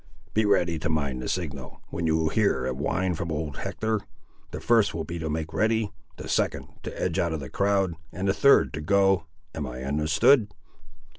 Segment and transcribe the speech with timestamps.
[0.33, 4.01] Be ready to mind the signal, when you hear a whine from old Hector.
[4.49, 7.93] The first will be to make ready; the second, to edge out of the crowd;
[8.11, 10.47] and the third, to go—am I understood?"